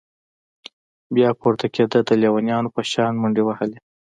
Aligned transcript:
بيا 1.15 1.29
پورته 1.39 1.67
كېده 1.75 1.99
د 2.03 2.09
ليونيانو 2.21 2.73
په 2.75 2.81
شان 2.91 3.13
منډې 3.21 3.43
وهلې. 3.45 3.79